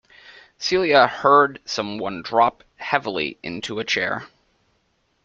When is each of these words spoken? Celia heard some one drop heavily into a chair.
Celia 0.57 1.05
heard 1.05 1.59
some 1.63 1.99
one 1.99 2.23
drop 2.23 2.63
heavily 2.77 3.37
into 3.43 3.77
a 3.77 3.83
chair. 3.83 4.23